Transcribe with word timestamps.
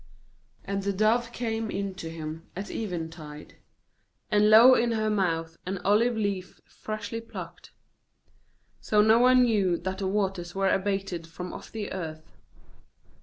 uAnd 0.67 0.81
the 0.83 0.93
dove 0.93 1.31
came 1.31 1.69
in 1.69 1.93
to 1.93 2.09
him 2.09 2.49
at 2.55 2.71
eventide; 2.71 3.57
and 4.31 4.49
lo 4.49 4.73
in 4.73 4.93
her 4.93 5.11
mouth 5.11 5.57
an 5.67 5.77
olive 5.85 6.17
leaf 6.17 6.59
freshly 6.65 7.21
plucked; 7.21 7.69
so 8.79 8.99
Noah 8.99 9.35
knew 9.35 9.77
that 9.77 9.99
the 9.99 10.07
waters 10.07 10.55
were 10.55 10.69
abated 10.73 11.27
from 11.27 11.53
off 11.53 11.71
the 11.71 11.91
earth. 11.93 12.31